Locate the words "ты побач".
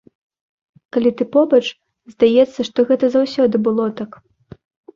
1.19-1.59